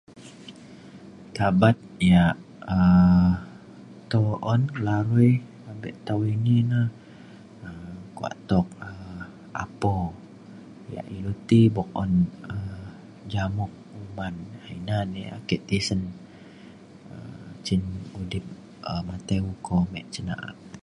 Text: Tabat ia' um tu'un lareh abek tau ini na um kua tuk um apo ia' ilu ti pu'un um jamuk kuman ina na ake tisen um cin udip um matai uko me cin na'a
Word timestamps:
Tabat 1.37 1.77
ia' 2.07 2.31
um 2.75 3.27
tu'un 4.11 4.61
lareh 4.85 5.37
abek 5.71 5.95
tau 6.07 6.21
ini 6.35 6.57
na 6.71 6.79
um 7.67 7.95
kua 8.17 8.31
tuk 8.49 8.67
um 8.89 9.17
apo 9.63 9.95
ia' 10.91 11.07
ilu 11.15 11.33
ti 11.47 11.59
pu'un 11.75 12.11
um 12.55 12.81
jamuk 13.33 13.71
kuman 13.89 14.35
ina 14.75 14.97
na 15.13 15.19
ake 15.37 15.55
tisen 15.67 16.01
um 17.13 17.43
cin 17.65 17.81
udip 18.19 18.45
um 18.89 19.01
matai 19.07 19.39
uko 19.51 19.75
me 19.91 19.99
cin 20.13 20.25
na'a 20.29 20.49